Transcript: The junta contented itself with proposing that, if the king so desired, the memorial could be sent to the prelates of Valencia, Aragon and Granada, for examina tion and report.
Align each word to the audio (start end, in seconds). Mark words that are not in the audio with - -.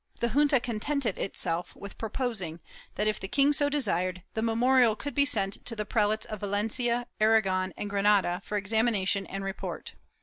The 0.19 0.29
junta 0.29 0.59
contented 0.59 1.19
itself 1.19 1.75
with 1.75 1.99
proposing 1.99 2.59
that, 2.95 3.07
if 3.07 3.19
the 3.19 3.27
king 3.27 3.53
so 3.53 3.69
desired, 3.69 4.23
the 4.33 4.41
memorial 4.41 4.95
could 4.95 5.13
be 5.13 5.25
sent 5.25 5.63
to 5.67 5.75
the 5.75 5.85
prelates 5.85 6.25
of 6.25 6.39
Valencia, 6.39 7.05
Aragon 7.19 7.71
and 7.77 7.87
Granada, 7.87 8.41
for 8.43 8.59
examina 8.59 9.07
tion 9.07 9.27
and 9.27 9.43
report. 9.43 9.93